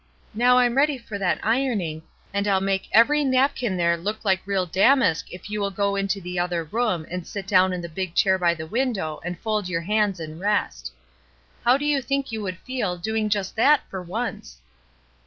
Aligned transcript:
Now 0.33 0.57
I'm 0.57 0.77
ready 0.77 0.97
for 0.97 1.19
that 1.19 1.39
ironing, 1.43 2.01
and 2.33 2.47
I'll 2.47 2.59
make 2.59 2.89
every 2.91 3.23
napkin 3.23 3.77
there 3.77 3.95
look 3.95 4.25
like 4.25 4.41
real 4.47 4.65
damask 4.65 5.31
if 5.31 5.47
you 5.47 5.59
will 5.61 5.69
go 5.69 5.95
into 5.95 6.19
the 6.19 6.39
other 6.39 6.63
room 6.63 7.05
and 7.07 7.27
sit 7.27 7.45
down 7.45 7.71
in 7.71 7.81
the 7.81 7.87
big 7.87 8.15
chair 8.15 8.39
by 8.39 8.55
the 8.55 8.65
window 8.65 9.21
and 9.23 9.37
fold 9.37 9.67
yoiu 9.67 9.85
hands 9.85 10.19
and 10.19 10.39
rest. 10.39 10.91
How 11.63 11.77
do 11.77 11.85
you 11.85 12.01
think 12.01 12.31
you 12.31 12.41
would 12.41 12.57
feel, 12.57 12.97
doing 12.97 13.29
just 13.29 13.55
that, 13.57 13.81
for 13.91 14.01
once?" 14.01 14.59